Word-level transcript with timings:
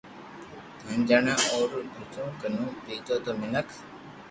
ھين 0.85 0.99
جڻي 1.09 1.33
اورو 1.51 1.79
ٻجو 1.93 2.25
ڪنو 2.41 2.65
پينتو 2.83 3.15
تو 3.23 3.31
مينک 3.39 3.67